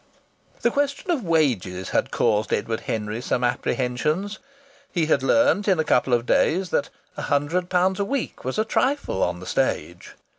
[0.63, 4.39] The question of wages had caused Edward Henry some apprehensions.
[4.91, 8.57] He had learnt in a couple of days that a hundred pounds a week was
[8.57, 10.15] a trifle on the stage.